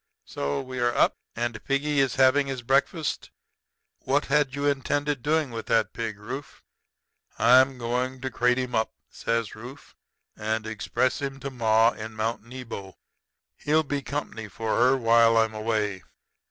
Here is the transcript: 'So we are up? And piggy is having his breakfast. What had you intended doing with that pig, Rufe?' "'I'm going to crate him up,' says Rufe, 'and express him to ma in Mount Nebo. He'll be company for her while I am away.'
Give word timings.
'So 0.25 0.59
we 0.61 0.79
are 0.79 0.95
up? 0.95 1.15
And 1.35 1.63
piggy 1.63 1.99
is 1.99 2.15
having 2.15 2.47
his 2.47 2.63
breakfast. 2.63 3.29
What 3.99 4.25
had 4.25 4.55
you 4.55 4.65
intended 4.65 5.21
doing 5.21 5.51
with 5.51 5.67
that 5.67 5.93
pig, 5.93 6.17
Rufe?' 6.17 6.63
"'I'm 7.37 7.77
going 7.77 8.19
to 8.21 8.31
crate 8.31 8.57
him 8.57 8.73
up,' 8.73 8.95
says 9.11 9.53
Rufe, 9.53 9.95
'and 10.35 10.65
express 10.65 11.21
him 11.21 11.39
to 11.41 11.51
ma 11.51 11.91
in 11.91 12.15
Mount 12.15 12.41
Nebo. 12.43 12.97
He'll 13.57 13.83
be 13.83 14.01
company 14.01 14.47
for 14.47 14.75
her 14.75 14.97
while 14.97 15.37
I 15.37 15.43
am 15.45 15.53
away.' 15.53 16.01